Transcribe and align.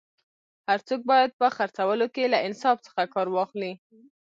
هر 0.67 0.79
څوک 0.87 1.01
باید 1.11 1.31
په 1.39 1.47
خرڅولو 1.55 2.05
کي 2.15 2.23
له 2.33 2.37
انصاف 2.47 2.77
څخه 2.85 3.03
کار 3.13 3.27
واخلي 3.31 3.73